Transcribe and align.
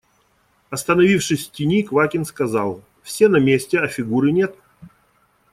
Остановившись 0.71 1.47
в 1.47 1.51
тени, 1.51 1.83
Квакин 1.83 2.25
сказал:– 2.25 2.81
Все 3.03 3.27
на 3.27 3.37
месте, 3.37 3.77
а 3.79 3.87
Фигуры 3.87 4.31
нет. 4.31 4.55